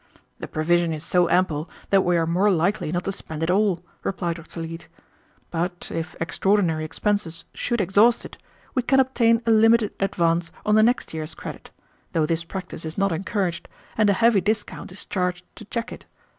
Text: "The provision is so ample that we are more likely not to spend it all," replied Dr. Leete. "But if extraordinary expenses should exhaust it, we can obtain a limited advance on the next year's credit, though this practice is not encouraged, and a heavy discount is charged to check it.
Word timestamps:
"The 0.39 0.47
provision 0.47 0.91
is 0.93 1.03
so 1.03 1.29
ample 1.29 1.69
that 1.91 2.01
we 2.01 2.17
are 2.17 2.25
more 2.25 2.49
likely 2.49 2.91
not 2.91 3.03
to 3.03 3.11
spend 3.11 3.43
it 3.43 3.51
all," 3.51 3.83
replied 4.03 4.37
Dr. 4.37 4.61
Leete. 4.61 4.87
"But 5.51 5.91
if 5.93 6.15
extraordinary 6.19 6.83
expenses 6.83 7.45
should 7.53 7.79
exhaust 7.79 8.25
it, 8.25 8.39
we 8.73 8.81
can 8.81 8.99
obtain 8.99 9.43
a 9.45 9.51
limited 9.51 9.93
advance 9.99 10.51
on 10.65 10.73
the 10.73 10.81
next 10.81 11.13
year's 11.13 11.35
credit, 11.35 11.69
though 12.13 12.25
this 12.25 12.43
practice 12.43 12.83
is 12.83 12.97
not 12.97 13.11
encouraged, 13.11 13.67
and 13.95 14.09
a 14.09 14.13
heavy 14.13 14.41
discount 14.41 14.91
is 14.91 15.05
charged 15.05 15.45
to 15.55 15.65
check 15.65 15.91
it. 15.91 16.05